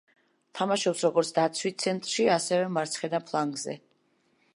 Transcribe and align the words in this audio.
თამაშობს 0.59 1.03
როგორც 1.07 1.29
დაცვის 1.35 1.75
ცენტრში, 1.83 2.25
ასევე 2.37 2.73
მარცხენა 2.79 3.21
ფლანგზე. 3.29 3.77